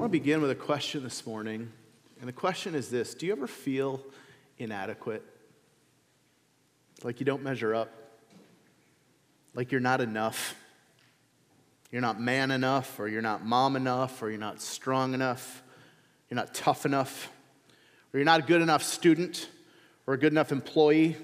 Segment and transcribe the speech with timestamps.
[0.00, 1.70] I want to begin with a question this morning.
[2.20, 4.00] And the question is this Do you ever feel
[4.56, 5.22] inadequate?
[7.04, 7.92] Like you don't measure up?
[9.54, 10.54] Like you're not enough?
[11.92, 15.62] You're not man enough, or you're not mom enough, or you're not strong enough,
[16.30, 17.30] you're not tough enough,
[18.14, 19.50] or you're not a good enough student,
[20.06, 21.18] or a good enough employee,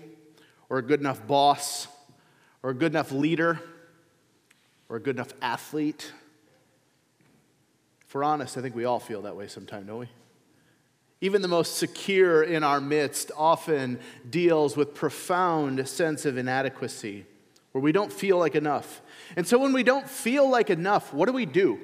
[0.69, 1.89] or a good enough boss,
[2.63, 3.59] or a good enough leader,
[4.91, 6.13] or a good enough athlete.
[8.17, 10.09] We're honest, I think we all feel that way sometimes, don't we?
[11.21, 17.27] Even the most secure in our midst often deals with profound sense of inadequacy,
[17.73, 19.03] where we don't feel like enough.
[19.37, 21.79] And so when we don't feel like enough, what do we do?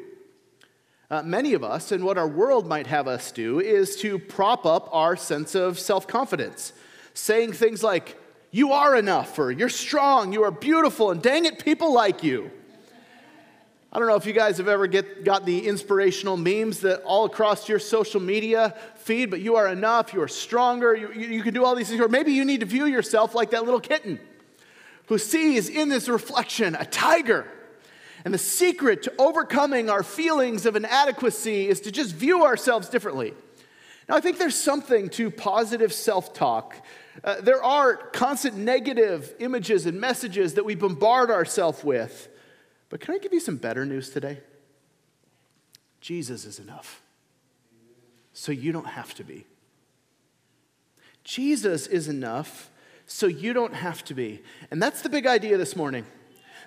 [1.11, 4.65] Uh, many of us, and what our world might have us do, is to prop
[4.65, 6.73] up our sense of self confidence,
[7.13, 8.19] saying things like,
[8.51, 12.51] You are enough, or You're strong, you are beautiful, and dang it, people like you.
[13.95, 17.27] I don't know if you guys have ever get, got the inspirational memes that all
[17.27, 21.43] across your social media feed, but you are enough, you are stronger, you, you, you
[21.43, 22.01] can do all these things.
[22.01, 24.19] Or maybe you need to view yourself like that little kitten
[25.09, 27.47] who sees in this reflection a tiger.
[28.25, 33.35] And the secret to overcoming our feelings of inadequacy is to just view ourselves differently.
[34.09, 36.77] Now, I think there's something to positive self talk.
[37.23, 42.31] Uh, there are constant negative images and messages that we bombard ourselves with.
[42.93, 44.41] But can I give you some better news today?
[46.03, 47.01] Jesus is enough.
[48.35, 49.47] So you don't have to be.
[51.25, 52.71] Jesus is enough,
[53.07, 54.43] so you don't have to be.
[54.71, 56.05] And that's the big idea this morning.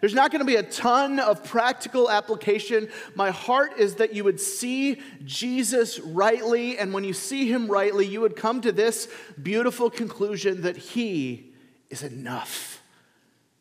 [0.02, 2.90] There's not going to be a ton of practical application.
[3.14, 8.08] My heart is that you would see Jesus rightly, and when you see him rightly,
[8.08, 9.08] you would come to this
[9.44, 11.54] beautiful conclusion that he
[11.92, 12.82] is enough.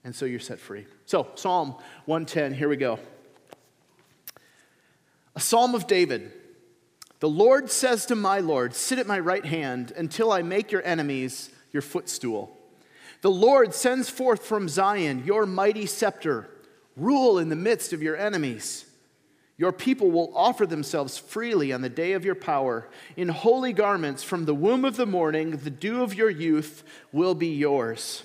[0.05, 0.87] And so you're set free.
[1.07, 1.75] So, Psalm
[2.05, 2.99] 110, here we go.
[5.35, 6.31] A psalm of David.
[7.21, 10.85] The Lord says to my Lord, Sit at my right hand until I make your
[10.85, 12.57] enemies your footstool.
[13.23, 16.48] The Lord sends forth from Zion your mighty scepter.
[16.97, 18.85] Rule in the midst of your enemies.
[19.57, 22.89] Your people will offer themselves freely on the day of your power.
[23.17, 26.83] In holy garments from the womb of the morning, the dew of your youth
[27.13, 28.25] will be yours.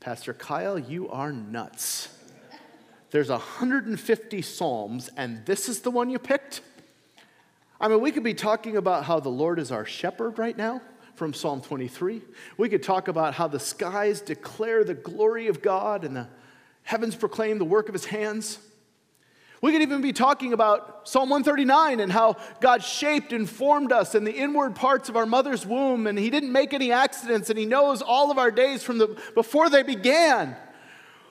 [0.00, 2.08] Pastor Kyle, you are nuts.
[3.10, 6.62] There's 150 Psalms, and this is the one you picked?
[7.78, 10.80] I mean, we could be talking about how the Lord is our shepherd right now
[11.16, 12.22] from Psalm 23.
[12.56, 16.28] We could talk about how the skies declare the glory of God and the
[16.82, 18.58] heavens proclaim the work of his hands.
[19.62, 24.14] We could even be talking about Psalm 139 and how God shaped and formed us
[24.14, 27.58] in the inward parts of our mother's womb, and He didn't make any accidents, and
[27.58, 30.56] He knows all of our days from the before they began.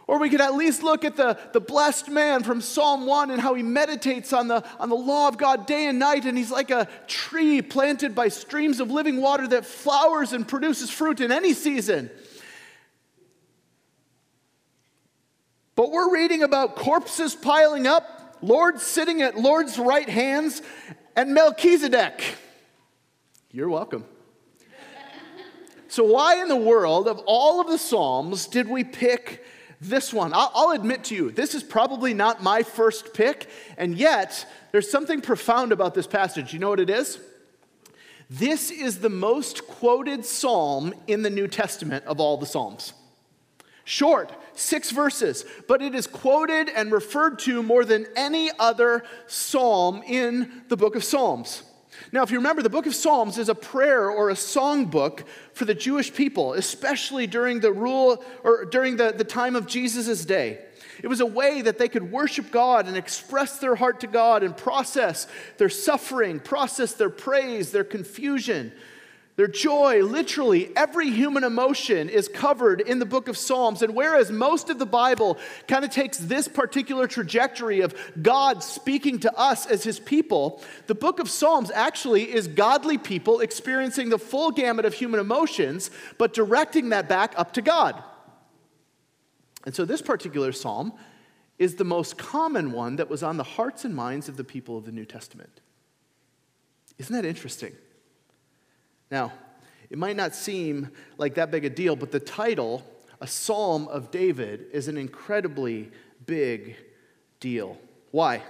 [0.05, 3.39] Or we could at least look at the, the blessed man from Psalm 1 and
[3.39, 6.49] how he meditates on the, on the law of God day and night, and he's
[6.49, 11.31] like a tree planted by streams of living water that flowers and produces fruit in
[11.31, 12.09] any season.
[15.75, 20.61] But we're reading about corpses piling up Lord sitting at Lord's right hands,
[21.15, 22.23] and Melchizedek.
[23.51, 24.05] You're welcome.
[25.87, 29.43] so, why in the world, of all of the Psalms, did we pick
[29.81, 30.33] this one?
[30.33, 34.89] I'll, I'll admit to you, this is probably not my first pick, and yet there's
[34.89, 36.53] something profound about this passage.
[36.53, 37.19] You know what it is?
[38.29, 42.93] This is the most quoted psalm in the New Testament of all the Psalms.
[43.83, 50.03] Short, six verses, but it is quoted and referred to more than any other psalm
[50.05, 51.63] in the book of Psalms.
[52.11, 55.25] Now, if you remember, the book of Psalms is a prayer or a song book
[55.53, 60.25] for the Jewish people, especially during the rule or during the, the time of Jesus'
[60.25, 60.59] day.
[61.01, 64.43] It was a way that they could worship God and express their heart to God
[64.43, 68.73] and process their suffering, process their praise, their confusion,
[69.39, 73.81] their joy, literally every human emotion is covered in the book of Psalms.
[73.81, 79.17] And whereas most of the Bible kind of takes this particular trajectory of God speaking
[79.19, 84.19] to us as his people, the book of Psalms actually is godly people experiencing the
[84.19, 88.03] full gamut of human emotions, but directing that back up to God.
[89.63, 90.91] And so this particular psalm
[91.57, 94.77] is the most common one that was on the hearts and minds of the people
[94.77, 95.61] of the New Testament.
[96.97, 97.71] Isn't that interesting?
[99.11, 99.33] Now,
[99.89, 102.83] it might not seem like that big a deal, but the title,
[103.21, 105.91] A Psalm of David, is an incredibly
[106.25, 106.75] big
[107.39, 107.77] deal.
[108.11, 108.43] Why?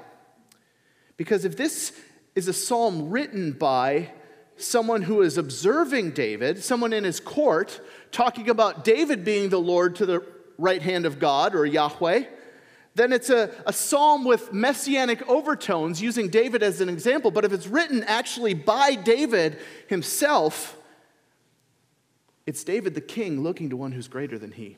[1.17, 1.93] Because if this
[2.35, 4.11] is a psalm written by
[4.57, 7.79] someone who is observing David, someone in his court,
[8.11, 10.23] talking about David being the Lord to the
[10.57, 12.23] right hand of God or Yahweh,
[12.99, 17.31] then it's a, a psalm with messianic overtones using David as an example.
[17.31, 19.57] But if it's written actually by David
[19.87, 20.75] himself,
[22.45, 24.77] it's David the king looking to one who's greater than he.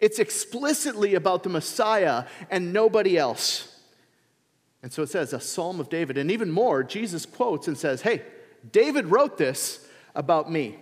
[0.00, 3.76] It's explicitly about the Messiah and nobody else.
[4.82, 6.18] And so it says, a psalm of David.
[6.18, 8.22] And even more, Jesus quotes and says, Hey,
[8.70, 10.78] David wrote this about me.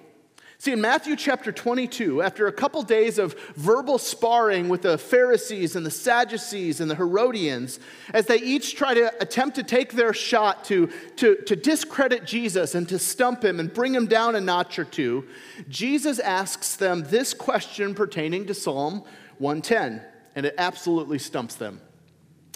[0.59, 5.77] See, in Matthew chapter 22, after a couple days of verbal sparring with the Pharisees
[5.77, 7.79] and the Sadducees and the Herodians,
[8.15, 12.75] as they each try to attempt to take their shot to, to, to discredit Jesus
[12.75, 15.29] and to stump him and bring him down a notch or two,
[15.69, 19.05] Jesus asks them this question pertaining to Psalm
[19.39, 20.01] 110,
[20.37, 21.83] and it absolutely stumps them.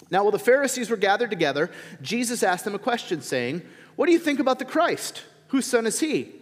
[0.09, 1.69] Now, while the Pharisees were gathered together,
[2.01, 3.61] Jesus asked them a question, saying,
[3.95, 5.23] What do you think about the Christ?
[5.49, 6.40] Whose son is he?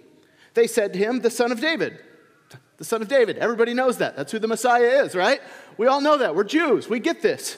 [0.60, 2.00] They said to him, The son of David.
[2.76, 3.38] The son of David.
[3.38, 4.18] Everybody knows that.
[4.18, 5.40] That's who the Messiah is, right?
[5.78, 6.36] We all know that.
[6.36, 6.90] We're Jews.
[6.90, 7.58] We get this.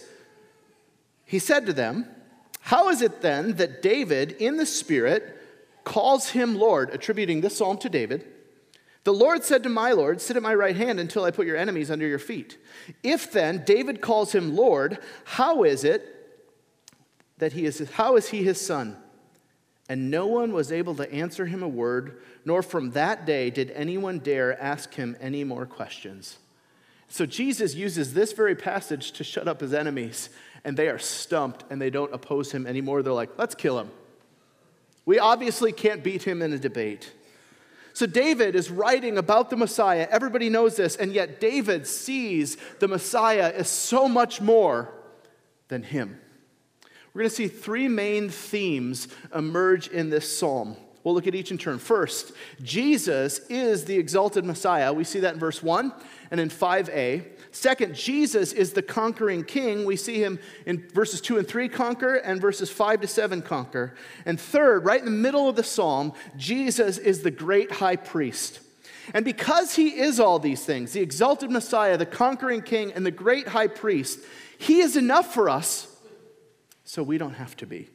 [1.25, 2.05] He said to them,
[2.59, 5.35] How is it then that David, in the Spirit,
[5.83, 8.23] calls him Lord, attributing this psalm to David?
[9.03, 11.57] The Lord said to my Lord, Sit at my right hand until I put your
[11.57, 12.59] enemies under your feet.
[13.01, 16.05] If then David calls him Lord, how is it
[17.39, 18.95] that he is, how is he his son?
[19.91, 23.71] And no one was able to answer him a word, nor from that day did
[23.71, 26.37] anyone dare ask him any more questions.
[27.09, 30.29] So Jesus uses this very passage to shut up his enemies,
[30.63, 33.03] and they are stumped and they don't oppose him anymore.
[33.03, 33.91] They're like, let's kill him.
[35.05, 37.11] We obviously can't beat him in a debate.
[37.91, 40.07] So David is writing about the Messiah.
[40.09, 44.93] Everybody knows this, and yet David sees the Messiah as so much more
[45.67, 46.17] than him.
[47.13, 50.77] We're going to see three main themes emerge in this psalm.
[51.03, 51.79] We'll look at each in turn.
[51.79, 52.31] First,
[52.61, 54.93] Jesus is the exalted Messiah.
[54.93, 55.91] We see that in verse 1
[56.29, 57.25] and in 5a.
[57.51, 59.83] Second, Jesus is the conquering king.
[59.83, 63.95] We see him in verses 2 and 3 conquer and verses 5 to 7 conquer.
[64.25, 68.59] And third, right in the middle of the psalm, Jesus is the great high priest.
[69.13, 73.11] And because he is all these things, the exalted Messiah, the conquering king, and the
[73.11, 74.19] great high priest,
[74.57, 75.90] he is enough for us
[76.91, 77.87] so we don't have to be.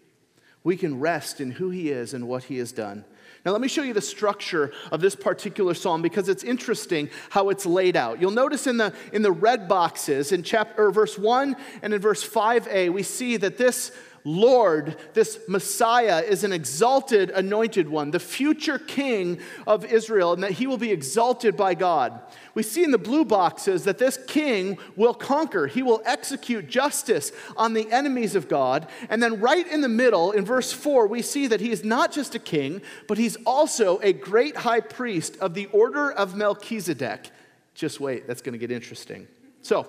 [0.65, 3.05] We can rest in who He is and what He has done.
[3.45, 7.51] Now, let me show you the structure of this particular psalm because it's interesting how
[7.51, 8.23] it's laid out.
[8.23, 12.27] You'll notice in the, in the red boxes in chapter, verse 1 and in verse
[12.27, 13.93] 5a, we see that this
[14.27, 19.39] Lord, this Messiah, is an exalted, anointed one, the future king
[19.69, 22.21] of Israel, and that he will be exalted by God.
[22.53, 27.31] We see in the blue boxes that this king will conquer, he will execute justice
[27.57, 28.89] on the enemies of God.
[29.09, 32.11] And then, right in the middle, in verse 4, we see that he is not
[32.11, 37.31] just a king, but he's also a great high priest of the order of Melchizedek.
[37.77, 39.29] Just wait, that's going to get interesting.
[39.63, 39.87] So,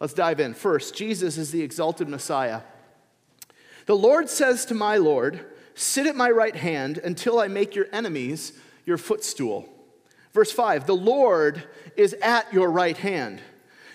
[0.00, 0.54] let's dive in.
[0.54, 2.62] First, Jesus is the exalted Messiah.
[3.86, 5.44] The Lord says to my Lord,
[5.74, 8.52] Sit at my right hand until I make your enemies
[8.84, 9.68] your footstool.
[10.32, 11.62] Verse 5 The Lord
[11.96, 13.40] is at your right hand.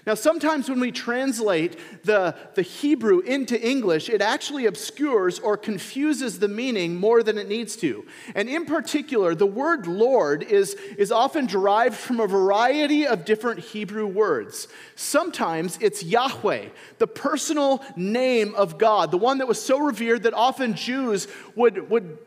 [0.07, 6.39] Now, sometimes when we translate the, the Hebrew into English, it actually obscures or confuses
[6.39, 8.05] the meaning more than it needs to.
[8.33, 13.59] And in particular, the word Lord is, is often derived from a variety of different
[13.59, 14.67] Hebrew words.
[14.95, 20.33] Sometimes it's Yahweh, the personal name of God, the one that was so revered that
[20.33, 22.17] often Jews would, would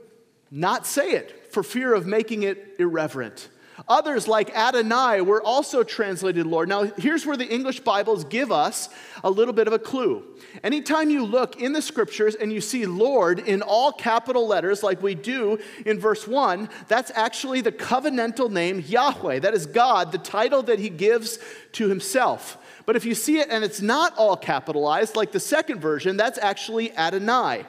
[0.51, 3.49] not say it for fear of making it irreverent.
[3.89, 6.69] Others, like Adonai, were also translated Lord.
[6.69, 8.89] Now, here's where the English Bibles give us
[9.23, 10.23] a little bit of a clue.
[10.63, 15.03] Anytime you look in the scriptures and you see Lord in all capital letters, like
[15.03, 19.41] we do in verse 1, that's actually the covenantal name Yahweh.
[19.41, 21.39] That is God, the title that he gives
[21.73, 22.59] to himself.
[22.87, 26.39] But if you see it and it's not all capitalized, like the second version, that's
[26.39, 27.65] actually Adonai.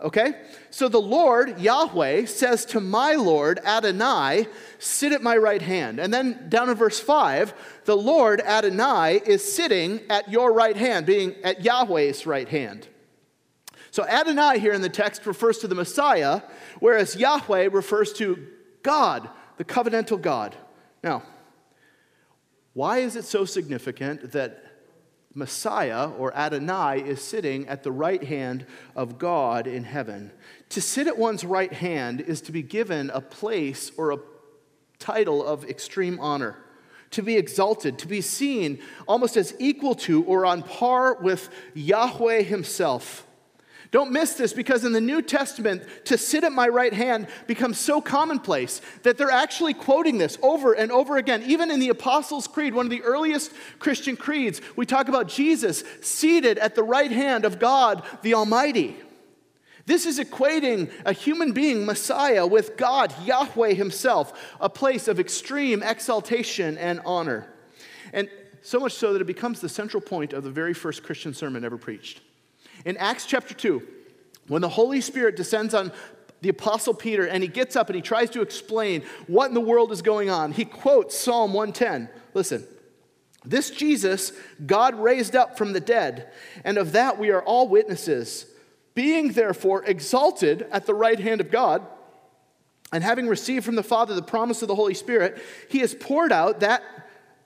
[0.00, 0.34] Okay?
[0.70, 4.46] So the Lord, Yahweh, says to my Lord, Adonai,
[4.78, 5.98] sit at my right hand.
[5.98, 11.04] And then down in verse 5, the Lord, Adonai, is sitting at your right hand,
[11.04, 12.86] being at Yahweh's right hand.
[13.90, 16.42] So Adonai here in the text refers to the Messiah,
[16.78, 18.46] whereas Yahweh refers to
[18.82, 20.54] God, the covenantal God.
[21.02, 21.24] Now,
[22.74, 24.62] why is it so significant that
[25.34, 28.66] Messiah or Adonai is sitting at the right hand
[28.96, 30.32] of God in heaven.
[30.70, 34.18] To sit at one's right hand is to be given a place or a
[34.98, 36.56] title of extreme honor,
[37.10, 42.42] to be exalted, to be seen almost as equal to or on par with Yahweh
[42.42, 43.27] himself.
[43.90, 47.78] Don't miss this because in the New Testament, to sit at my right hand becomes
[47.78, 51.42] so commonplace that they're actually quoting this over and over again.
[51.46, 55.84] Even in the Apostles' Creed, one of the earliest Christian creeds, we talk about Jesus
[56.02, 58.96] seated at the right hand of God the Almighty.
[59.86, 65.82] This is equating a human being, Messiah, with God, Yahweh Himself, a place of extreme
[65.82, 67.48] exaltation and honor.
[68.12, 68.28] And
[68.60, 71.64] so much so that it becomes the central point of the very first Christian sermon
[71.64, 72.20] ever preached.
[72.84, 73.82] In Acts chapter 2,
[74.48, 75.92] when the Holy Spirit descends on
[76.40, 79.60] the Apostle Peter and he gets up and he tries to explain what in the
[79.60, 82.08] world is going on, he quotes Psalm 110.
[82.34, 82.66] Listen.
[83.44, 84.32] This Jesus
[84.66, 86.32] God raised up from the dead,
[86.64, 88.46] and of that we are all witnesses.
[88.94, 91.86] Being therefore exalted at the right hand of God,
[92.92, 96.32] and having received from the Father the promise of the Holy Spirit, he has poured
[96.32, 96.82] out that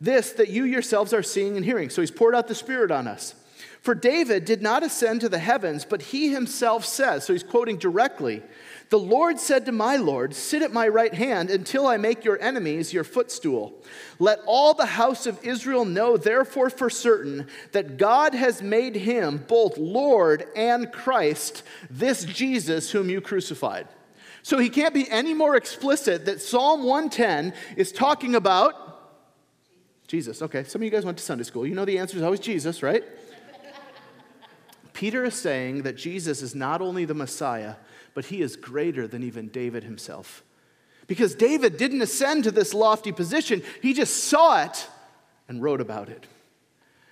[0.01, 1.91] this that you yourselves are seeing and hearing.
[1.91, 3.35] So he's poured out the Spirit on us.
[3.83, 7.79] For David did not ascend to the heavens, but he himself says, so he's quoting
[7.79, 8.41] directly,
[8.91, 12.41] The Lord said to my Lord, Sit at my right hand until I make your
[12.41, 13.75] enemies your footstool.
[14.21, 19.45] Let all the house of Israel know, therefore, for certain, that God has made him
[19.49, 23.89] both Lord and Christ, this Jesus whom you crucified.
[24.45, 28.77] So he can't be any more explicit that Psalm 110 is talking about
[30.07, 30.41] Jesus.
[30.41, 31.67] Okay, some of you guys went to Sunday school.
[31.67, 33.03] You know the answer is always Jesus, right?
[34.93, 37.77] Peter is saying that Jesus is not only the Messiah,
[38.15, 40.43] but he is greater than even David himself.
[41.07, 44.87] Because David didn't ascend to this lofty position, he just saw it
[45.49, 46.27] and wrote about it.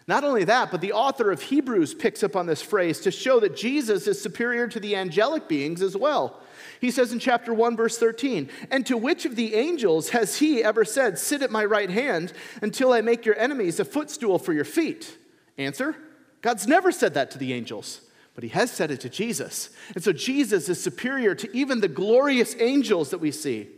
[0.07, 3.39] Not only that, but the author of Hebrews picks up on this phrase to show
[3.41, 6.41] that Jesus is superior to the angelic beings as well.
[6.81, 10.65] He says in chapter 1, verse 13, And to which of the angels has he
[10.65, 12.33] ever said, Sit at my right hand
[12.63, 15.17] until I make your enemies a footstool for your feet?
[15.59, 15.95] Answer
[16.43, 18.01] God's never said that to the angels,
[18.35, 19.71] but he has said it to Jesus.
[19.95, 23.69] And so Jesus is superior to even the glorious angels that we see.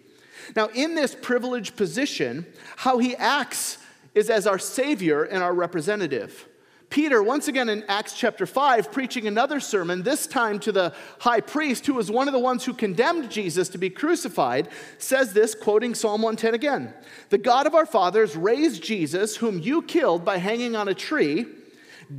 [0.54, 3.78] Now, in this privileged position, how he acts
[4.14, 6.48] is as our Savior and our representative.
[6.90, 11.40] Peter, once again in Acts chapter 5, preaching another sermon, this time to the high
[11.40, 15.54] priest, who was one of the ones who condemned Jesus to be crucified, says this,
[15.54, 16.92] quoting Psalm 110 again
[17.30, 21.46] The God of our fathers raised Jesus, whom you killed by hanging on a tree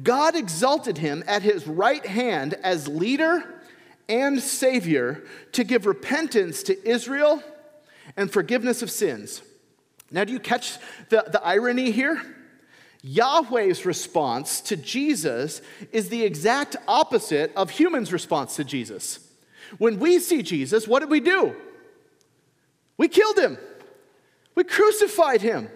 [0.01, 3.61] God exalted him at his right hand as leader
[4.09, 7.43] and savior to give repentance to Israel
[8.17, 9.41] and forgiveness of sins.
[10.11, 10.77] Now, do you catch
[11.09, 12.21] the, the irony here?
[13.01, 19.19] Yahweh's response to Jesus is the exact opposite of humans' response to Jesus.
[19.77, 21.55] When we see Jesus, what did we do?
[22.97, 23.57] We killed him,
[24.55, 25.69] we crucified him.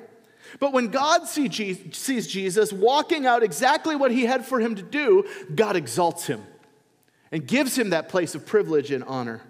[0.59, 5.27] But when God sees Jesus walking out exactly what he had for him to do,
[5.53, 6.43] God exalts him
[7.31, 9.41] and gives him that place of privilege and honor.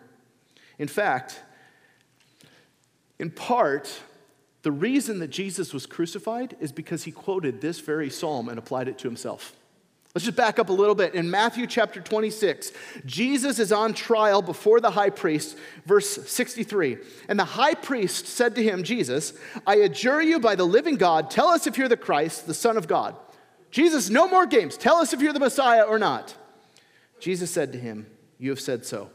[0.80, 1.42] In fact,
[3.20, 4.00] in part,
[4.64, 8.88] the reason that Jesus was crucified is because he quoted this very psalm and applied
[8.88, 9.54] it to himself.
[10.16, 11.14] Let's just back up a little bit.
[11.14, 12.72] In Matthew chapter 26,
[13.06, 16.98] Jesus is on trial before the high priest, verse 63.
[17.28, 19.34] And the high priest said to him, Jesus,
[19.68, 22.78] I adjure you by the living God, tell us if you're the Christ, the Son
[22.78, 23.16] of God.
[23.70, 24.78] Jesus, no more games.
[24.78, 26.36] Tell us if you're the Messiah or not.
[27.20, 28.08] Jesus said to him,
[28.40, 29.12] You have said so.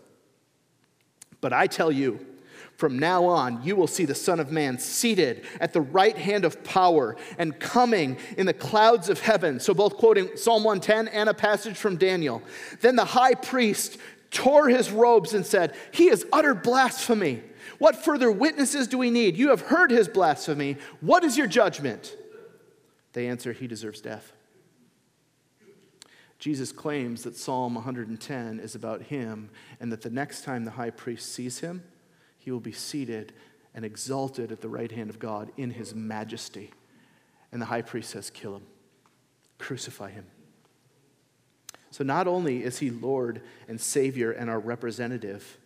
[1.41, 2.25] But I tell you,
[2.83, 6.45] from now on, you will see the Son of Man seated at the right hand
[6.45, 9.61] of power and coming in the clouds of heaven.
[9.61, 12.43] So, both quoting Psalm 110 and a passage from Daniel.
[12.81, 13.99] Then the high priest
[14.33, 17.45] tore his robes and said, He has uttered blasphemy.
[17.79, 19.37] What further witnesses do we need?
[19.37, 20.77] You have heard his blasphemy.
[21.01, 22.17] What is your judgment?
[23.13, 24.33] They answer, He deserves death.
[26.41, 30.91] Jesus claims that Psalm 110 is about him and that the next time the high
[30.91, 31.85] priest sees him,
[32.45, 33.33] he will be seated
[33.75, 36.71] and exalted at the right hand of God in his majesty.
[37.53, 38.67] And the high priest says, Kill him,
[39.59, 40.27] crucify him.
[41.91, 45.59] So not only is he Lord and Savior and our representative,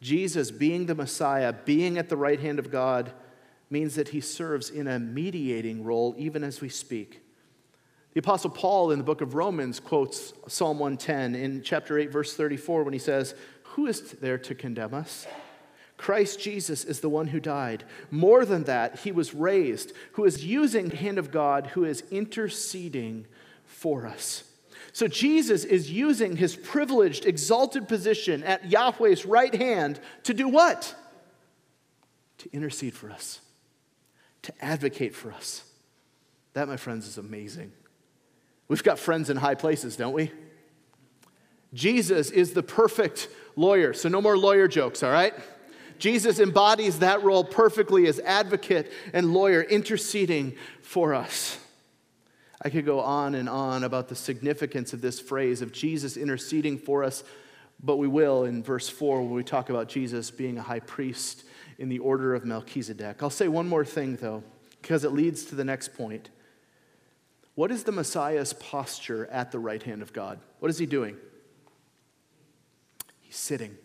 [0.00, 3.12] Jesus, being the Messiah, being at the right hand of God,
[3.70, 7.22] means that he serves in a mediating role even as we speak.
[8.14, 12.34] The Apostle Paul in the book of Romans quotes Psalm 110 in chapter 8, verse
[12.34, 15.26] 34, when he says, Who is there to condemn us?
[15.98, 17.84] Christ Jesus is the one who died.
[18.10, 22.04] More than that, he was raised, who is using the hand of God, who is
[22.10, 23.26] interceding
[23.64, 24.44] for us.
[24.92, 30.94] So Jesus is using his privileged, exalted position at Yahweh's right hand to do what?
[32.38, 33.40] To intercede for us,
[34.42, 35.64] to advocate for us.
[36.54, 37.72] That, my friends, is amazing.
[38.68, 40.30] We've got friends in high places, don't we?
[41.74, 45.34] Jesus is the perfect lawyer, so no more lawyer jokes, all right?
[45.98, 51.58] Jesus embodies that role perfectly as advocate and lawyer, interceding for us.
[52.60, 56.78] I could go on and on about the significance of this phrase of Jesus interceding
[56.78, 57.22] for us,
[57.82, 61.44] but we will in verse 4 when we talk about Jesus being a high priest
[61.78, 63.22] in the order of Melchizedek.
[63.22, 64.42] I'll say one more thing, though,
[64.82, 66.30] because it leads to the next point.
[67.54, 70.40] What is the Messiah's posture at the right hand of God?
[70.58, 71.16] What is he doing?
[73.20, 73.76] He's sitting.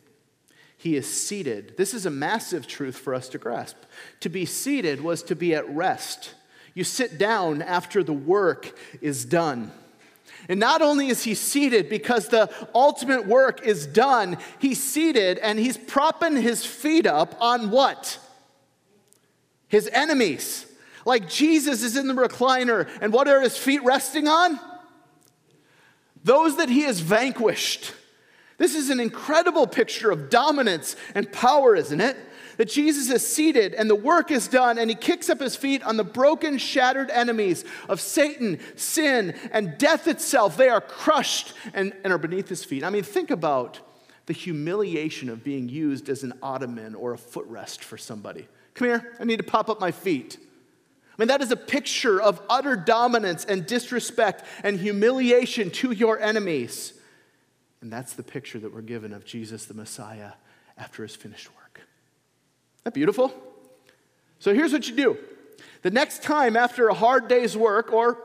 [0.84, 1.78] He is seated.
[1.78, 3.78] This is a massive truth for us to grasp.
[4.20, 6.34] To be seated was to be at rest.
[6.74, 9.72] You sit down after the work is done.
[10.50, 15.58] And not only is he seated because the ultimate work is done, he's seated and
[15.58, 18.20] he's propping his feet up on what?
[19.70, 20.66] His enemies.
[21.06, 24.60] Like Jesus is in the recliner, and what are his feet resting on?
[26.26, 27.94] Those that he has vanquished.
[28.64, 32.16] This is an incredible picture of dominance and power, isn't it?
[32.56, 35.84] that Jesus is seated and the work is done, and he kicks up his feet
[35.84, 40.56] on the broken, shattered enemies of Satan, sin, and death itself.
[40.56, 42.86] They are crushed and, and are beneath his feet.
[42.86, 43.82] I mean, think about
[44.28, 48.48] the humiliation of being used as an ottoman or a footrest for somebody.
[48.76, 50.38] Come here, I need to pop up my feet.
[50.40, 56.18] I mean, that is a picture of utter dominance and disrespect and humiliation to your
[56.22, 56.94] enemies.
[57.84, 60.32] And that's the picture that we're given of Jesus the Messiah
[60.78, 61.82] after his finished work
[62.76, 63.34] Isn't that beautiful?
[64.40, 65.18] So here's what you do
[65.82, 68.18] the next time after a hard day's work or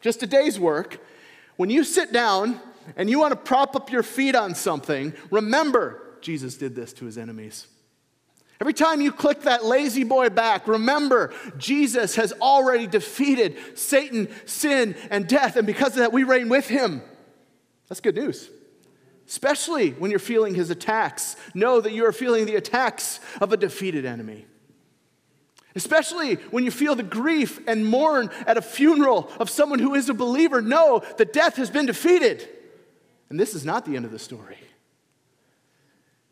[0.00, 0.98] just a day's work,
[1.56, 2.58] when you sit down
[2.96, 7.04] and you want to prop up your feet on something, remember Jesus did this to
[7.04, 7.66] his enemies.
[8.62, 15.28] Every time you click that La-Z-Boy back, remember Jesus has already defeated Satan, sin, and
[15.28, 17.02] death, and because of that, we reign with him.
[17.88, 18.48] That's good news
[19.28, 21.36] especially when you're feeling his attacks.
[21.54, 24.46] Know that you are feeling the attacks of a defeated enemy.
[25.74, 30.08] Especially when you feel the grief and mourn at a funeral of someone who is
[30.08, 32.46] a believer, know that death has been defeated.
[33.30, 34.58] And this is not the end of the story.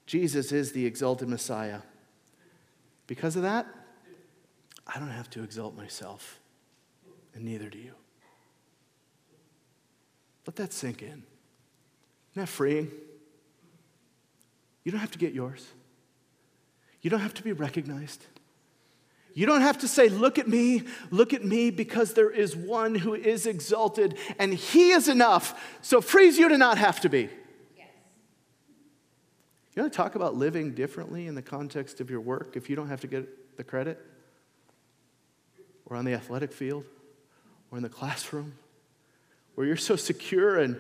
[0.05, 1.81] Jesus is the exalted Messiah.
[3.07, 3.67] Because of that,
[4.87, 6.41] I don't have to exalt myself,
[7.35, 7.95] and neither do you.
[10.47, 11.23] Let that sink in.
[12.33, 12.91] Isn't that freeing?
[14.85, 15.67] You don't have to get yours.
[17.03, 18.25] You don't have to be recognized.
[19.35, 22.95] You don't have to say, Look at me, look at me, because there is one
[22.95, 25.79] who is exalted and he is enough.
[25.83, 27.29] So frees you to not have to be.
[27.77, 27.89] Yes.
[29.75, 32.77] You want to talk about living differently in the context of your work if you
[32.77, 34.01] don't have to get the credit?
[35.87, 36.85] Or on the athletic field?
[37.71, 38.55] Or in the classroom?
[39.55, 40.77] Where you're so secure and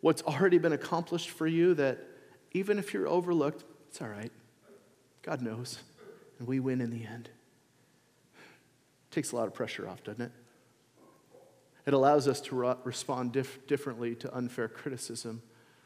[0.00, 1.98] what's already been accomplished for you that
[2.52, 4.32] even if you're overlooked, it's all right.
[5.22, 5.78] God knows.
[6.38, 7.28] And we win in the end.
[8.34, 10.32] It takes a lot of pressure off, doesn't it?
[11.86, 15.42] It allows us to re- respond dif- differently to unfair criticism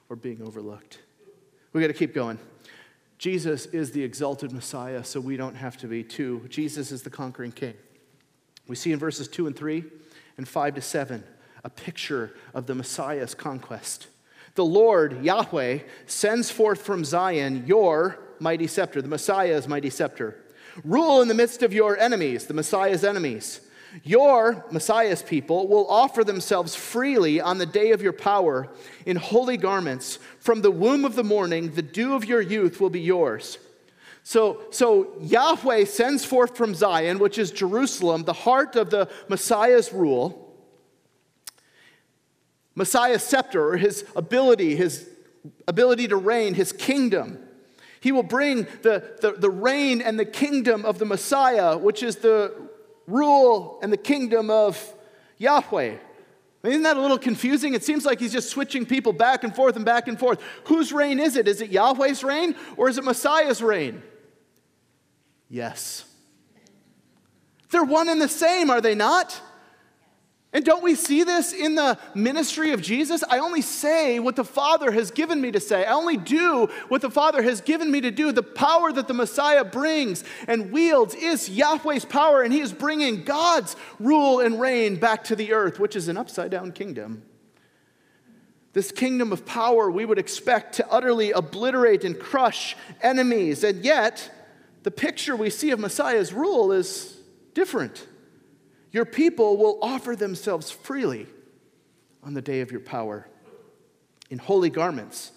[0.09, 0.99] or being overlooked.
[1.73, 2.39] We got to keep going.
[3.19, 6.45] Jesus is the exalted Messiah, so we don't have to be too.
[6.49, 7.75] Jesus is the conquering king.
[8.67, 9.85] We see in verses 2 and 3
[10.37, 11.25] and 5 to 7
[11.65, 14.07] a picture of the Messiah's conquest.
[14.55, 20.37] The Lord, Yahweh, sends forth from Zion your mighty scepter, the Messiah's mighty scepter.
[20.85, 23.61] Rule in the midst of your enemies, the Messiah's enemies.
[24.03, 28.69] Your, Messiah's people, will offer themselves freely on the day of your power
[29.07, 30.19] in holy garments.
[30.41, 33.59] From the womb of the morning, the dew of your youth will be yours.
[34.25, 39.93] So, so Yahweh sends forth from Zion, which is Jerusalem, the heart of the Messiah's
[39.93, 40.44] rule
[42.75, 45.09] Messiah's scepter, or his ability, his
[45.69, 47.39] ability to reign, his kingdom.
[48.01, 52.17] He will bring the, the, the reign and the kingdom of the Messiah, which is
[52.17, 52.53] the
[53.07, 54.95] rule and the kingdom of
[55.39, 55.97] Yahweh.
[56.65, 57.75] Isn't that a little confusing?
[57.75, 60.43] It seems like he's just switching people back and forth and back and forth.
[60.65, 61.47] Whose reign is it?
[61.47, 64.03] Is it Yahweh's reign or is it Messiah's reign?
[65.51, 66.07] Yes.
[67.71, 69.41] They're one and the same, are they not?
[70.55, 73.25] And don't we see this in the ministry of Jesus?
[73.29, 75.85] I only say what the Father has given me to say.
[75.85, 78.31] I only do what the Father has given me to do.
[78.31, 83.25] The power that the Messiah brings and wields is Yahweh's power, and He is bringing
[83.25, 87.25] God's rule and reign back to the earth, which is an upside down kingdom.
[88.75, 93.65] This kingdom of power we would expect to utterly obliterate and crush enemies.
[93.65, 94.31] And yet,
[94.85, 97.19] the picture we see of Messiah's rule is
[97.55, 98.07] different.
[98.95, 101.27] Your people will offer themselves freely
[102.23, 103.27] on the day of your power
[104.31, 105.33] in holy garments.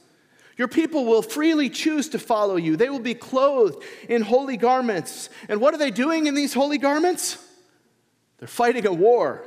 [0.58, 2.78] Your people will freely choose to follow you.
[2.78, 5.30] They will be clothed in holy garments.
[5.50, 7.44] And what are they doing in these holy garments?
[8.38, 9.44] They're fighting a war.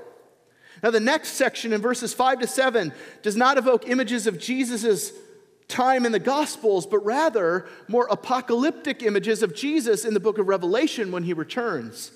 [0.82, 2.92] Now, the next section in verses 5 to 7
[3.22, 5.12] does not evoke images of Jesus'
[5.68, 10.48] time in the Gospels, but rather more apocalyptic images of Jesus in the book of
[10.48, 12.10] Revelation when he returns.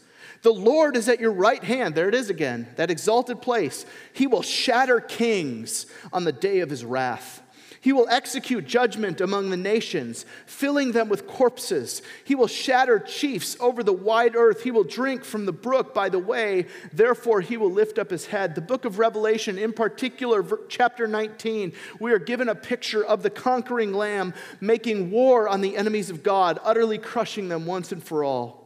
[0.44, 1.94] The Lord is at your right hand.
[1.94, 3.86] There it is again, that exalted place.
[4.12, 7.40] He will shatter kings on the day of his wrath.
[7.80, 12.02] He will execute judgment among the nations, filling them with corpses.
[12.24, 14.62] He will shatter chiefs over the wide earth.
[14.62, 16.66] He will drink from the brook by the way.
[16.92, 18.54] Therefore, he will lift up his head.
[18.54, 23.30] The book of Revelation, in particular, chapter 19, we are given a picture of the
[23.30, 28.24] conquering lamb making war on the enemies of God, utterly crushing them once and for
[28.24, 28.63] all.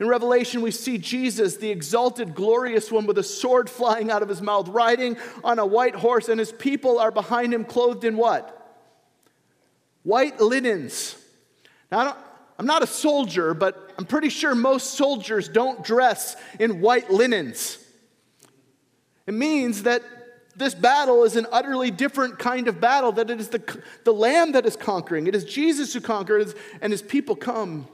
[0.00, 4.28] In Revelation, we see Jesus, the exalted, glorious one, with a sword flying out of
[4.28, 8.16] his mouth, riding on a white horse, and his people are behind him, clothed in
[8.16, 8.58] what?
[10.02, 11.16] White linens.
[11.90, 12.16] Now,
[12.58, 17.78] I'm not a soldier, but I'm pretty sure most soldiers don't dress in white linens.
[19.26, 20.02] It means that
[20.56, 24.52] this battle is an utterly different kind of battle, that it is the, the Lamb
[24.52, 25.26] that is conquering.
[25.26, 27.88] It is Jesus who conquers, and his people come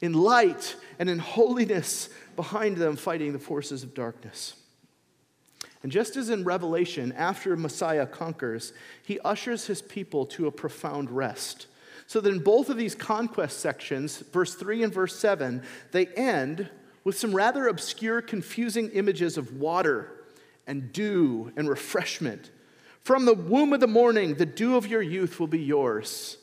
[0.00, 4.54] in light and in holiness behind them, fighting the forces of darkness.
[5.82, 8.72] And just as in Revelation, after Messiah conquers,
[9.04, 11.66] he ushers his people to a profound rest.
[12.06, 16.70] So that in both of these conquest sections, verse 3 and verse 7, they end
[17.04, 20.10] with some rather obscure, confusing images of water
[20.66, 22.50] and dew and refreshment.
[23.02, 26.38] From the womb of the morning, the dew of your youth will be yours.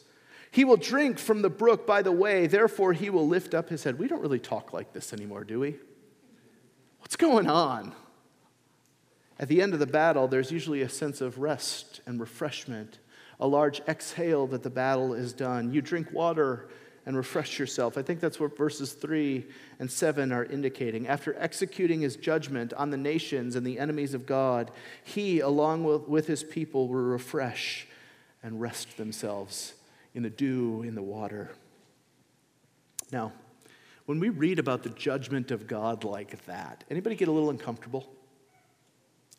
[0.52, 3.86] He will drink from the brook by the way, therefore he will lift up his
[3.86, 3.98] head.
[3.98, 5.78] We don't really talk like this anymore, do we?
[7.00, 7.94] What's going on?
[9.40, 13.00] At the end of the battle, there's usually a sense of rest and refreshment,
[13.40, 15.74] a large exhale that the battle is done.
[15.74, 16.68] You drink water
[17.06, 17.98] and refresh yourself.
[17.98, 19.46] I think that's what verses 3
[19.80, 21.08] and 7 are indicating.
[21.08, 24.70] After executing his judgment on the nations and the enemies of God,
[25.04, 27.88] he, along with, with his people, will refresh
[28.44, 29.74] and rest themselves
[30.14, 31.52] in the dew, in the water.
[33.12, 33.34] Now,
[34.06, 38.12] when we read about the judgment of God like that, anybody get a little uncomfortable?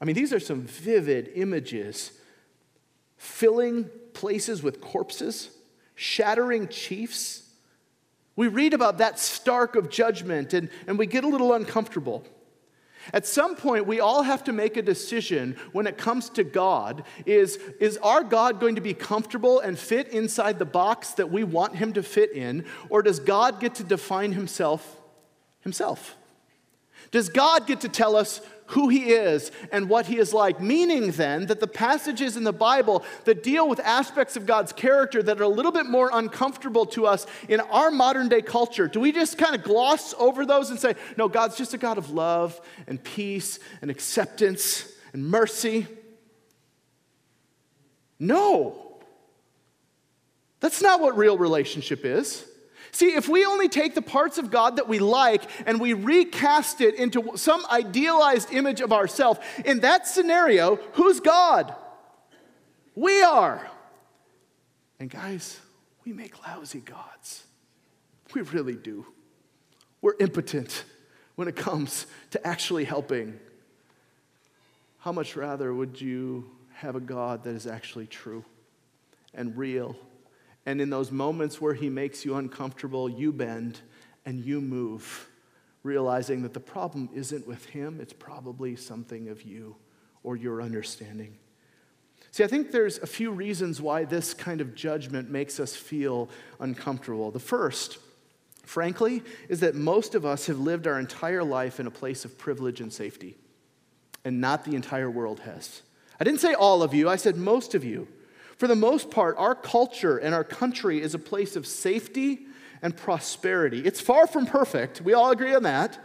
[0.00, 2.12] I mean, these are some vivid images
[3.16, 5.50] filling places with corpses,
[5.94, 7.48] shattering chiefs.
[8.34, 12.24] We read about that stark of judgment and, and we get a little uncomfortable.
[13.12, 17.04] At some point, we all have to make a decision when it comes to God
[17.26, 21.44] is, is our God going to be comfortable and fit inside the box that we
[21.44, 24.98] want him to fit in, or does God get to define himself
[25.60, 26.16] himself?
[27.10, 30.60] Does God get to tell us who he is and what he is like.
[30.60, 35.22] Meaning, then, that the passages in the Bible that deal with aspects of God's character
[35.22, 39.00] that are a little bit more uncomfortable to us in our modern day culture, do
[39.00, 42.10] we just kind of gloss over those and say, no, God's just a God of
[42.10, 45.86] love and peace and acceptance and mercy?
[48.18, 49.00] No.
[50.60, 52.46] That's not what real relationship is.
[52.92, 56.82] See, if we only take the parts of God that we like and we recast
[56.82, 61.74] it into some idealized image of ourselves, in that scenario, who's God?
[62.94, 63.66] We are.
[65.00, 65.58] And guys,
[66.04, 67.44] we make lousy gods.
[68.34, 69.06] We really do.
[70.02, 70.84] We're impotent
[71.36, 73.40] when it comes to actually helping.
[74.98, 78.44] How much rather would you have a God that is actually true
[79.32, 79.96] and real
[80.66, 83.80] and in those moments where he makes you uncomfortable, you bend
[84.24, 85.28] and you move,
[85.82, 89.76] realizing that the problem isn't with him, it's probably something of you
[90.22, 91.36] or your understanding.
[92.30, 96.30] See, I think there's a few reasons why this kind of judgment makes us feel
[96.60, 97.30] uncomfortable.
[97.30, 97.98] The first,
[98.64, 102.38] frankly, is that most of us have lived our entire life in a place of
[102.38, 103.36] privilege and safety,
[104.24, 105.82] and not the entire world has.
[106.20, 108.06] I didn't say all of you, I said most of you.
[108.62, 112.46] For the most part, our culture and our country is a place of safety
[112.80, 113.80] and prosperity.
[113.80, 115.00] It's far from perfect.
[115.00, 115.98] We all agree on that.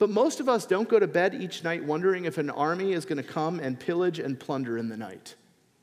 [0.00, 3.04] But most of us don't go to bed each night wondering if an army is
[3.04, 5.36] going to come and pillage and plunder in the night.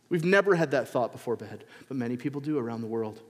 [0.09, 3.21] We've never had that thought before bed, but many people do around the world.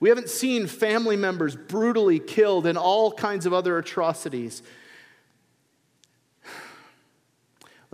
[0.00, 4.62] We haven't seen family members brutally killed and all kinds of other atrocities.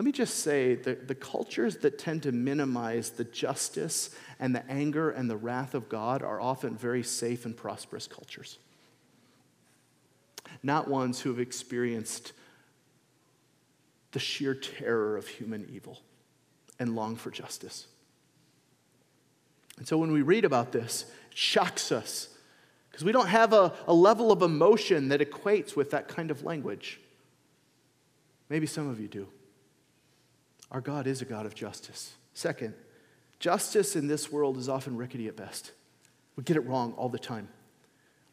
[0.03, 4.11] Let me just say the, the cultures that tend to minimize the justice
[4.41, 8.59] and the anger and the wrath of God are often very safe and prosperous cultures.
[10.61, 12.33] Not ones who have experienced
[14.11, 16.01] the sheer terror of human evil
[16.81, 17.87] and long for justice.
[19.79, 22.29] And so when we read about this, it shocks us
[22.91, 26.43] because we don't have a, a level of emotion that equates with that kind of
[26.43, 26.99] language.
[28.49, 29.29] Maybe some of you do.
[30.73, 32.15] Our God is a God of justice.
[32.33, 32.75] Second,
[33.39, 35.71] justice in this world is often rickety at best.
[36.35, 37.49] We get it wrong all the time.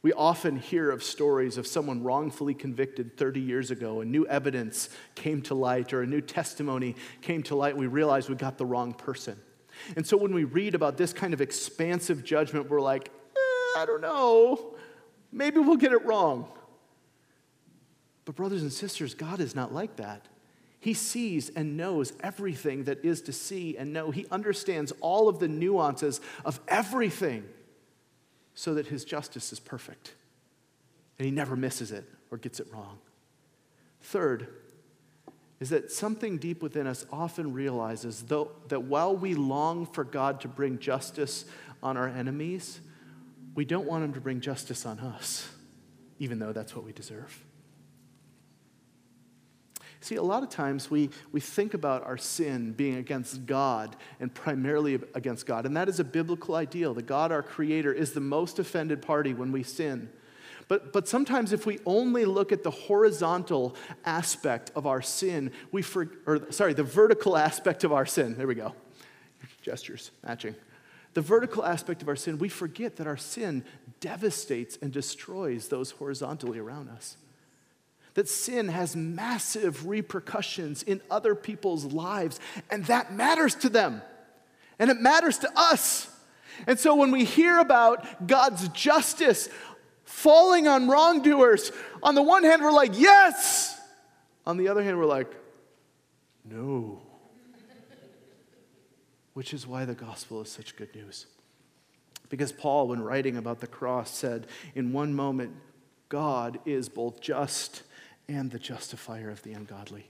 [0.02, 4.88] We often hear of stories of someone wrongfully convicted 30 years ago, and new evidence
[5.16, 8.58] came to light, or a new testimony came to light, and we realize we got
[8.58, 9.38] the wrong person.
[9.98, 13.84] And so when we read about this kind of expansive judgment, we're like, eh, I
[13.86, 14.78] don't know,
[15.34, 16.48] maybe we'll get it wrong.
[18.24, 20.26] But, brothers and sisters, God is not like that.
[20.80, 24.12] He sees and knows everything that is to see and know.
[24.12, 27.44] He understands all of the nuances of everything
[28.54, 30.14] so that his justice is perfect.
[31.18, 32.98] And he never misses it or gets it wrong.
[34.02, 34.48] Third,
[35.60, 40.40] is that something deep within us often realizes though, that while we long for God
[40.42, 41.44] to bring justice
[41.84, 42.80] on our enemies,
[43.56, 45.50] we don't want him to bring justice on us,
[46.20, 47.44] even though that's what we deserve.
[50.02, 54.34] See, a lot of times we, we think about our sin being against God and
[54.34, 55.66] primarily against God.
[55.66, 59.34] And that is a biblical ideal that God, our Creator, is the most offended party
[59.34, 60.10] when we sin.
[60.70, 65.82] But, but sometimes if we only look at the horizontal aspect of our sin, we
[65.82, 68.74] for, or sorry, the vertical aspect of our sin, there we go.
[69.62, 70.56] Gestures matching.
[71.16, 73.66] The vertical aspect of our sin, we forget that our sin
[74.00, 77.18] devastates and destroys those horizontally around us
[78.14, 84.02] that sin has massive repercussions in other people's lives, and that matters to them.
[84.80, 86.10] And it matters to us.
[86.68, 89.50] And so when we hear about God's justice
[90.04, 93.80] falling on wrongdoers, on the one hand, we're like, yes.
[94.46, 95.34] On the other hand, we're like,
[96.44, 97.02] no.
[99.34, 101.28] Which is why the gospel is such good news.
[102.30, 105.54] Because Paul, when writing about the cross, said, in one moment,
[106.10, 107.84] God is both just
[108.30, 110.10] and the justifier of the ungodly.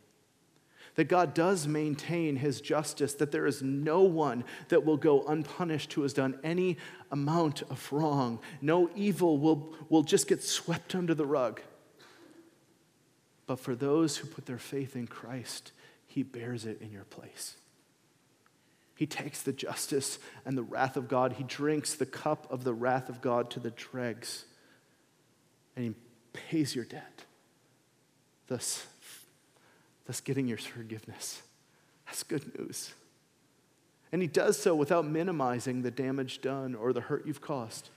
[0.95, 5.93] That God does maintain his justice, that there is no one that will go unpunished
[5.93, 6.77] who has done any
[7.11, 8.39] amount of wrong.
[8.61, 11.61] No evil will, will just get swept under the rug.
[13.47, 15.71] But for those who put their faith in Christ,
[16.05, 17.55] he bears it in your place.
[18.95, 22.73] He takes the justice and the wrath of God, he drinks the cup of the
[22.73, 24.43] wrath of God to the dregs,
[25.77, 25.93] and he
[26.33, 27.23] pays your debt
[28.49, 28.85] thus,
[30.05, 31.41] thus getting your forgiveness.
[32.05, 32.93] That's good news.
[34.11, 37.89] And he does so without minimizing the damage done or the hurt you've caused,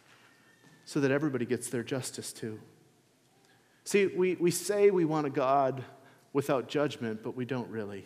[0.85, 2.61] so that everybody gets their justice too.
[3.85, 5.83] See, we, we say we want a God
[6.33, 8.05] without judgment, but we don't really.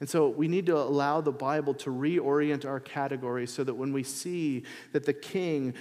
[0.00, 3.92] And so we need to allow the Bible to reorient our categories so that when
[3.92, 5.74] we see that the king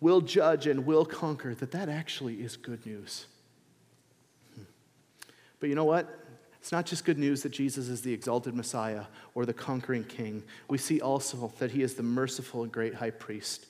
[0.00, 3.26] will judge and will conquer, that that actually is good news.
[5.64, 6.06] But you know what?
[6.60, 10.42] It's not just good news that Jesus is the exalted Messiah or the conquering king.
[10.68, 13.64] We see also that he is the merciful and great high priest.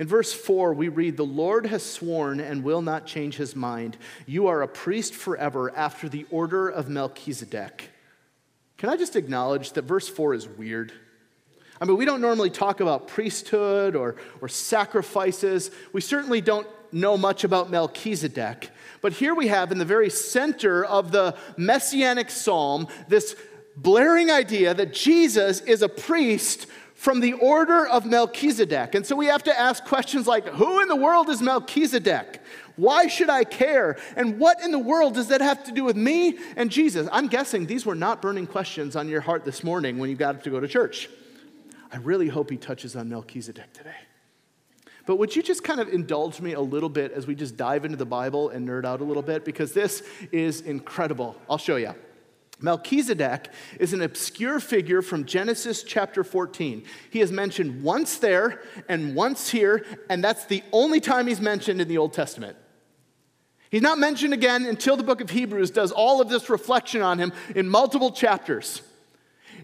[0.00, 3.96] In verse 4, we read, The Lord has sworn and will not change his mind.
[4.26, 7.88] You are a priest forever after the order of Melchizedek.
[8.78, 10.92] Can I just acknowledge that verse 4 is weird?
[11.80, 15.70] I mean, we don't normally talk about priesthood or, or sacrifices.
[15.92, 18.70] We certainly don't know much about Melchizedek.
[19.00, 23.36] But here we have in the very center of the messianic psalm this
[23.76, 28.96] blaring idea that Jesus is a priest from the order of Melchizedek.
[28.96, 32.40] And so we have to ask questions like who in the world is Melchizedek?
[32.74, 33.98] Why should I care?
[34.16, 37.08] And what in the world does that have to do with me and Jesus?
[37.12, 40.34] I'm guessing these were not burning questions on your heart this morning when you got
[40.34, 41.08] up to go to church.
[41.92, 43.94] I really hope he touches on Melchizedek today.
[45.08, 47.86] But would you just kind of indulge me a little bit as we just dive
[47.86, 49.42] into the Bible and nerd out a little bit?
[49.42, 51.34] Because this is incredible.
[51.48, 51.94] I'll show you.
[52.60, 53.48] Melchizedek
[53.80, 56.84] is an obscure figure from Genesis chapter 14.
[57.10, 61.80] He is mentioned once there and once here, and that's the only time he's mentioned
[61.80, 62.58] in the Old Testament.
[63.70, 67.18] He's not mentioned again until the book of Hebrews does all of this reflection on
[67.18, 68.82] him in multiple chapters.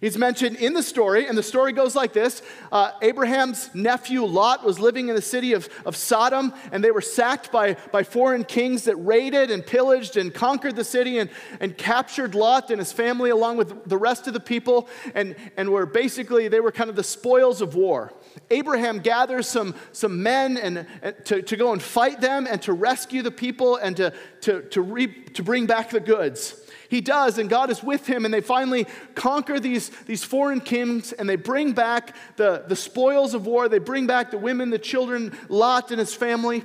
[0.00, 4.64] He's mentioned in the story, and the story goes like this uh, Abraham's nephew Lot
[4.64, 8.44] was living in the city of, of Sodom, and they were sacked by, by foreign
[8.44, 11.30] kings that raided and pillaged and conquered the city and,
[11.61, 15.70] and captured Lot and his family along with the rest of the people, and, and
[15.70, 18.12] were basically, they were kind of the spoils of war.
[18.50, 22.72] Abraham gathers some, some men and, and to, to go and fight them and to
[22.72, 26.61] rescue the people and to, to, to, re, to bring back the goods.
[26.94, 31.12] He does, and God is with him, and they finally conquer these, these foreign kings,
[31.12, 33.68] and they bring back the, the spoils of war.
[33.68, 36.62] They bring back the women, the children, Lot and his family.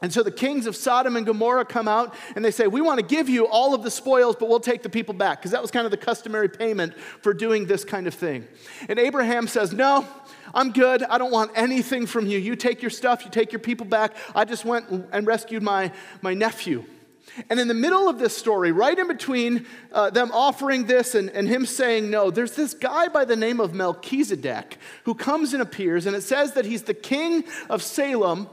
[0.00, 3.00] And so the kings of Sodom and Gomorrah come out and they say, We want
[3.00, 5.40] to give you all of the spoils, but we'll take the people back.
[5.40, 8.46] Because that was kind of the customary payment for doing this kind of thing.
[8.88, 10.06] And Abraham says, No,
[10.54, 11.02] I'm good.
[11.02, 12.38] I don't want anything from you.
[12.38, 14.14] You take your stuff, you take your people back.
[14.32, 15.90] I just went and rescued my,
[16.22, 16.84] my nephew.
[17.50, 21.30] And in the middle of this story, right in between uh, them offering this and,
[21.30, 25.62] and him saying no, there's this guy by the name of Melchizedek who comes and
[25.62, 28.48] appears, and it says that he's the king of Salem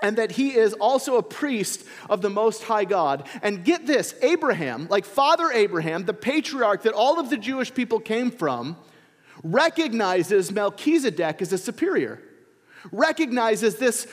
[0.00, 3.28] and that he is also a priest of the Most High God.
[3.40, 8.00] And get this Abraham, like Father Abraham, the patriarch that all of the Jewish people
[8.00, 8.76] came from,
[9.44, 12.20] recognizes Melchizedek as a superior
[12.90, 14.08] recognizes this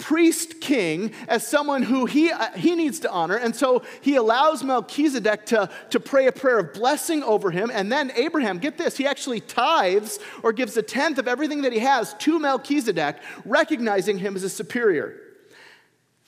[0.00, 3.36] priest king as someone who he, uh, he needs to honor.
[3.36, 7.70] And so he allows Melchizedek to, to pray a prayer of blessing over him.
[7.72, 11.72] And then Abraham, get this, he actually tithes or gives a tenth of everything that
[11.72, 15.16] he has to Melchizedek, recognizing him as a superior.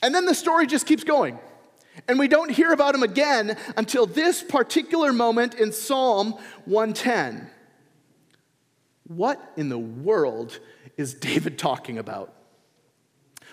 [0.03, 1.39] And then the story just keeps going.
[2.09, 6.33] And we don't hear about him again until this particular moment in Psalm
[6.65, 7.51] 110.
[9.05, 10.59] What in the world
[10.97, 12.35] is David talking about?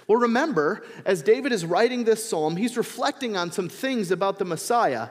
[0.10, 4.44] Well, remember, as David is writing this psalm, he's reflecting on some things about the
[4.44, 5.10] Messiah.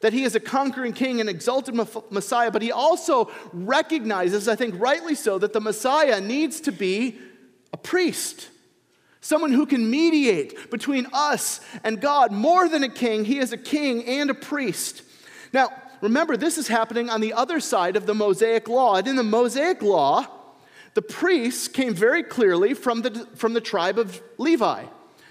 [0.00, 1.76] That he is a conquering king, an exalted
[2.10, 7.18] Messiah, but he also recognizes, I think rightly so, that the Messiah needs to be
[7.72, 8.48] a priest.
[9.20, 12.32] Someone who can mediate between us and God.
[12.32, 15.02] More than a king, he is a king and a priest.
[15.52, 15.68] Now,
[16.00, 18.96] remember, this is happening on the other side of the Mosaic law.
[18.96, 20.26] And in the Mosaic law,
[21.00, 24.84] the priests came very clearly from the, from the tribe of Levi.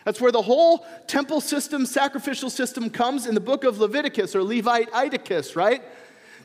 [0.04, 4.42] That's where the whole temple system, sacrificial system comes in the book of Leviticus or
[4.42, 4.90] Levite
[5.56, 5.84] right?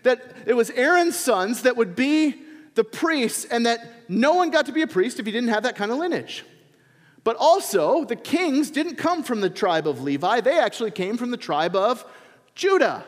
[0.02, 2.42] That it was Aaron's sons that would be
[2.74, 5.62] the priests, and that no one got to be a priest if you didn't have
[5.62, 6.44] that kind of lineage.
[7.22, 11.30] But also, the kings didn't come from the tribe of Levi, they actually came from
[11.30, 12.04] the tribe of
[12.54, 13.06] Judah.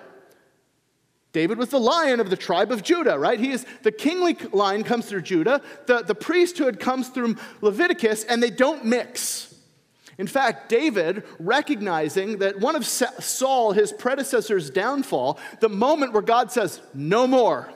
[1.36, 3.38] David was the lion of the tribe of Judah, right?
[3.38, 8.42] He is the kingly line comes through Judah, the, the priesthood comes through Leviticus, and
[8.42, 9.54] they don't mix.
[10.16, 16.50] In fact, David, recognizing that one of Saul, his predecessor's downfall, the moment where God
[16.50, 17.70] says, no more,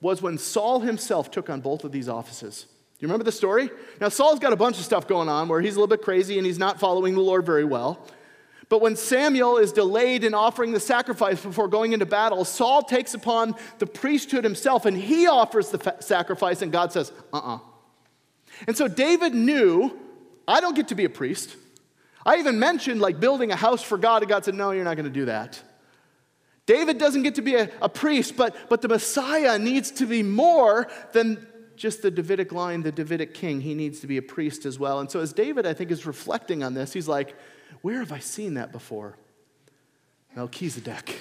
[0.00, 2.62] was when Saul himself took on both of these offices.
[2.62, 2.68] Do
[3.00, 3.68] you remember the story?
[4.00, 6.38] Now, Saul's got a bunch of stuff going on where he's a little bit crazy
[6.38, 8.08] and he's not following the Lord very well.
[8.68, 13.14] But when Samuel is delayed in offering the sacrifice before going into battle, Saul takes
[13.14, 17.56] upon the priesthood himself and he offers the fa- sacrifice, and God says, uh uh-uh.
[17.56, 17.58] uh
[18.66, 19.98] And so David knew,
[20.48, 21.56] I don't get to be a priest.
[22.24, 24.96] I even mentioned like building a house for God, and God said, no, you're not
[24.96, 25.60] going to do that.
[26.66, 30.22] David doesn't get to be a, a priest, but, but the Messiah needs to be
[30.22, 31.46] more than
[31.76, 33.60] just the Davidic line, the Davidic king.
[33.60, 35.00] He needs to be a priest as well.
[35.00, 37.34] And so, as David, I think, is reflecting on this, he's like,
[37.84, 39.14] where have I seen that before?
[40.34, 41.20] Melchizedek.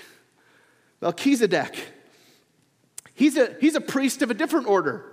[1.01, 1.75] Melchizedek.
[3.13, 5.11] He's a, he's a priest of a different order.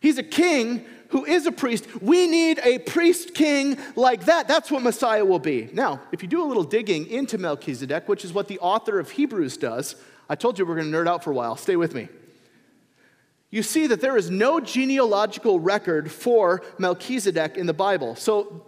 [0.00, 2.00] He's a king who is a priest.
[2.00, 4.48] We need a priest king like that.
[4.48, 5.68] That's what Messiah will be.
[5.74, 9.10] Now, if you do a little digging into Melchizedek, which is what the author of
[9.10, 9.96] Hebrews does,
[10.30, 11.56] I told you we're going to nerd out for a while.
[11.56, 12.08] Stay with me.
[13.50, 18.16] You see that there is no genealogical record for Melchizedek in the Bible.
[18.16, 18.66] So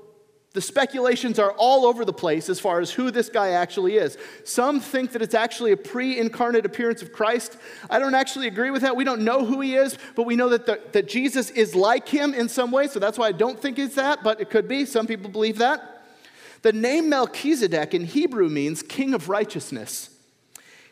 [0.54, 4.16] the speculations are all over the place as far as who this guy actually is.
[4.44, 7.58] Some think that it's actually a pre incarnate appearance of Christ.
[7.90, 8.96] I don't actually agree with that.
[8.96, 12.08] We don't know who he is, but we know that, the, that Jesus is like
[12.08, 14.66] him in some way, so that's why I don't think it's that, but it could
[14.66, 14.86] be.
[14.86, 16.02] Some people believe that.
[16.62, 20.10] The name Melchizedek in Hebrew means king of righteousness.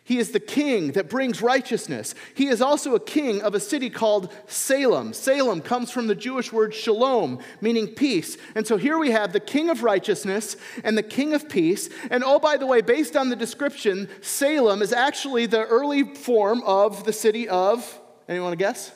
[0.06, 2.14] He is the king that brings righteousness.
[2.32, 5.12] He is also a king of a city called Salem.
[5.12, 8.36] Salem comes from the Jewish word shalom, meaning peace.
[8.54, 11.88] And so here we have the king of righteousness and the king of peace.
[12.08, 16.62] And oh, by the way, based on the description, Salem is actually the early form
[16.62, 18.92] of the city of, anyone want to guess?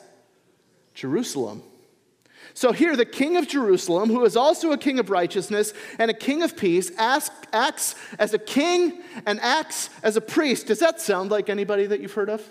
[0.93, 1.61] Jerusalem.
[2.53, 6.13] So here, the king of Jerusalem, who is also a king of righteousness and a
[6.13, 10.67] king of peace, acts as a king and acts as a priest.
[10.67, 12.43] Does that sound like anybody that you've heard of?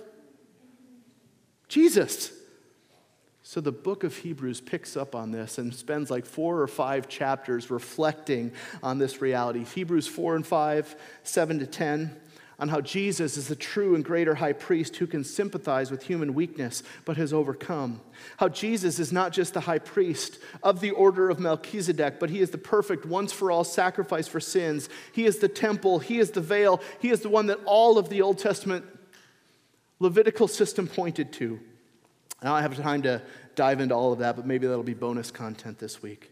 [1.68, 2.32] Jesus.
[3.42, 7.08] So the book of Hebrews picks up on this and spends like four or five
[7.08, 9.64] chapters reflecting on this reality.
[9.64, 12.16] Hebrews 4 and 5, 7 to 10,
[12.60, 16.34] on how Jesus is the true and greater high priest who can sympathize with human
[16.34, 18.00] weakness but has overcome.
[18.36, 22.40] How Jesus is not just the high priest of the order of Melchizedek, but he
[22.40, 24.88] is the perfect once for all sacrifice for sins.
[25.12, 28.10] He is the temple, he is the veil, he is the one that all of
[28.10, 28.84] the Old Testament
[29.98, 31.60] Levitical system pointed to.
[32.40, 33.20] I don't have time to
[33.54, 36.30] dive into all of that, but maybe that'll be bonus content this week.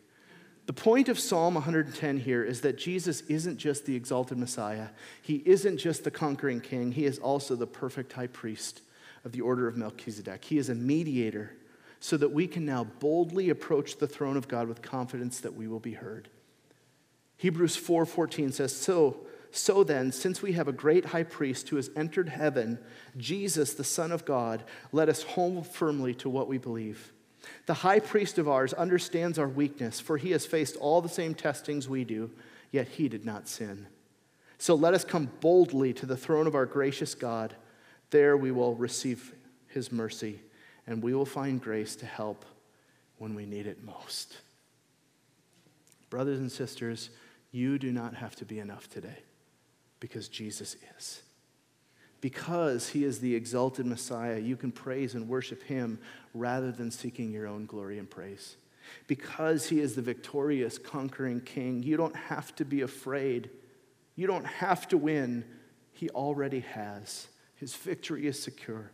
[0.68, 4.88] The point of Psalm 110 here is that Jesus isn't just the exalted Messiah.
[5.22, 6.92] He isn't just the conquering king.
[6.92, 8.82] He is also the perfect high priest
[9.24, 10.44] of the order of Melchizedek.
[10.44, 11.56] He is a mediator
[12.00, 15.66] so that we can now boldly approach the throne of God with confidence that we
[15.66, 16.28] will be heard.
[17.38, 21.88] Hebrews 4:14 says, "So so then, since we have a great high priest who has
[21.96, 22.78] entered heaven,
[23.16, 27.14] Jesus, the Son of God, let us hold firmly to what we believe."
[27.66, 31.34] The high priest of ours understands our weakness, for he has faced all the same
[31.34, 32.30] testings we do,
[32.70, 33.86] yet he did not sin.
[34.58, 37.54] So let us come boldly to the throne of our gracious God.
[38.10, 39.34] There we will receive
[39.68, 40.40] his mercy,
[40.86, 42.44] and we will find grace to help
[43.18, 44.36] when we need it most.
[46.10, 47.10] Brothers and sisters,
[47.52, 49.18] you do not have to be enough today
[50.00, 51.22] because Jesus is.
[52.20, 55.98] Because he is the exalted Messiah, you can praise and worship him
[56.34, 58.56] rather than seeking your own glory and praise.
[59.06, 63.50] Because he is the victorious, conquering king, you don't have to be afraid.
[64.16, 65.44] You don't have to win.
[65.92, 67.28] He already has.
[67.56, 68.90] His victory is secure.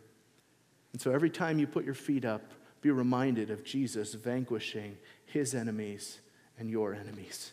[0.91, 5.55] And so every time you put your feet up, be reminded of Jesus vanquishing his
[5.55, 6.19] enemies
[6.57, 7.51] and your enemies.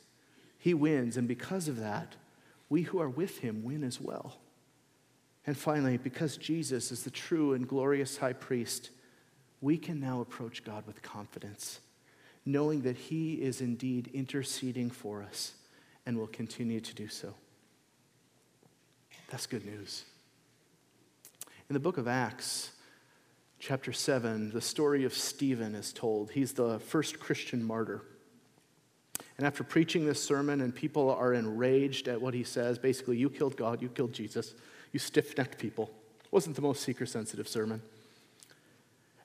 [0.59, 2.15] He wins, and because of that,
[2.69, 4.37] we who are with him win as well.
[5.47, 8.91] And finally, because Jesus is the true and glorious high priest,
[9.63, 11.81] we can now approach God with confidence,
[12.45, 15.53] knowing that he is indeed interceding for us
[16.05, 17.33] and will continue to do so.
[19.31, 20.05] That's good news.
[21.71, 22.73] In the book of Acts,
[23.59, 26.33] chapter 7, the story of Stephen is told.
[26.33, 28.03] He's the first Christian martyr.
[29.39, 33.31] And after preaching this sermon, and people are enraged at what he says basically, you
[33.31, 34.55] killed God, you killed Jesus
[34.93, 35.91] you stiff necked people.
[36.25, 37.83] It wasn't the most seeker sensitive sermon.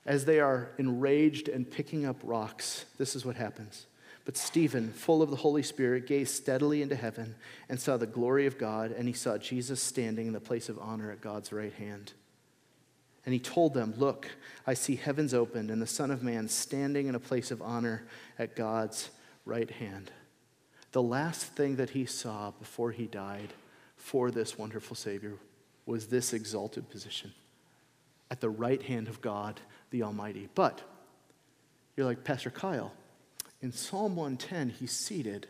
[0.08, 3.84] As they are enraged and picking up rocks, this is what happens.
[4.24, 7.34] But Stephen, full of the Holy Spirit, gazed steadily into heaven
[7.68, 10.78] and saw the glory of God, and he saw Jesus standing in the place of
[10.78, 12.14] honor at God's right hand.
[13.26, 14.28] And he told them, Look,
[14.66, 18.06] I see heavens opened and the Son of Man standing in a place of honor
[18.38, 19.10] at God's
[19.44, 20.10] right hand.
[20.92, 23.52] The last thing that he saw before he died
[23.98, 25.34] for this wonderful Savior
[25.84, 27.34] was this exalted position
[28.30, 29.60] at the right hand of God
[29.90, 30.48] the Almighty.
[30.54, 30.82] But
[31.96, 32.92] you're like, Pastor Kyle,
[33.60, 35.48] in Psalm 110, he's seated,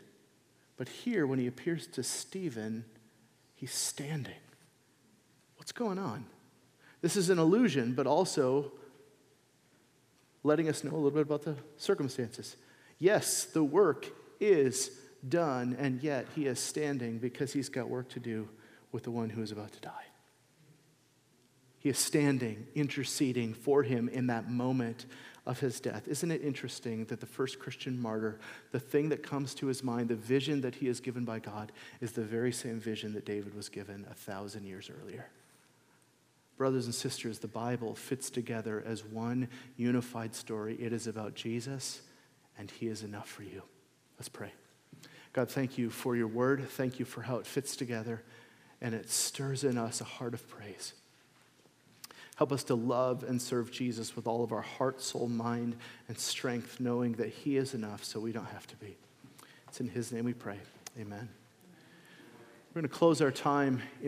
[0.77, 2.85] but here, when he appears to Stephen,
[3.53, 4.39] he's standing.
[5.57, 6.25] What's going on?
[7.01, 8.71] This is an illusion, but also
[10.43, 12.55] letting us know a little bit about the circumstances.
[12.97, 14.07] Yes, the work
[14.39, 14.91] is
[15.27, 18.47] done, and yet he is standing because he's got work to do
[18.91, 20.05] with the one who is about to die.
[21.79, 25.05] He is standing, interceding for him in that moment
[25.45, 26.07] of his death.
[26.07, 28.39] Isn't it interesting that the first Christian martyr,
[28.71, 31.71] the thing that comes to his mind, the vision that he is given by God,
[32.01, 35.27] is the very same vision that David was given a thousand years earlier?
[36.57, 40.75] Brothers and sisters, the Bible fits together as one unified story.
[40.75, 42.01] It is about Jesus,
[42.57, 43.63] and he is enough for you.
[44.19, 44.51] Let's pray.
[45.31, 46.67] God, thank you for your word.
[46.67, 48.21] Thank you for how it fits together,
[48.81, 50.93] and it stirs in us a heart of praise.
[52.39, 55.75] Help us to love and serve Jesus with all of our heart, soul, mind,
[56.07, 58.95] and strength, knowing that He is enough so we don't have to be.
[59.67, 60.57] It's in His name we pray.
[60.97, 61.27] Amen.
[62.69, 64.07] We're going to close our time in